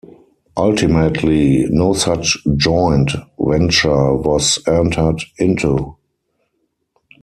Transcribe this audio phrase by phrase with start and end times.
[0.57, 5.95] Ultimately no such joint venture was entered into.